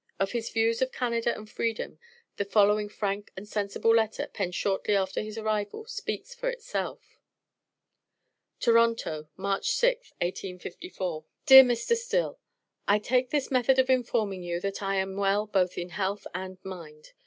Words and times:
Of 0.19 0.31
his 0.31 0.49
views 0.49 0.81
of 0.81 0.91
Canada 0.91 1.35
and 1.35 1.47
Freedom, 1.47 1.99
the 2.37 2.43
following 2.43 2.89
frank 2.89 3.31
and 3.37 3.47
sensible 3.47 3.93
letter, 3.93 4.25
penned 4.25 4.55
shortly 4.55 4.95
after 4.95 5.21
his 5.21 5.37
arrival, 5.37 5.85
speaks 5.85 6.33
for 6.33 6.49
itself 6.49 7.19
TORONTO, 8.61 9.29
March 9.37 9.69
6th, 9.69 10.13
1854. 10.19 11.25
DEAR 11.45 11.63
MR. 11.63 11.95
STILL: 11.95 12.39
I 12.87 12.97
take 12.97 13.29
this 13.29 13.51
method 13.51 13.77
of 13.77 13.91
informing 13.91 14.41
you 14.41 14.59
that 14.61 14.81
I 14.81 14.95
am 14.95 15.17
well 15.17 15.45
both 15.45 15.77
in 15.77 15.89
health 15.89 16.25
and 16.33 16.57
mind. 16.65 17.13